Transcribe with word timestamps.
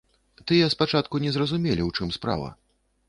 Тыя 0.51 0.69
спачатку 0.75 1.21
не 1.25 1.33
зразумелі, 1.37 1.87
у 1.91 1.93
чым 1.99 2.09
справа. 2.17 2.49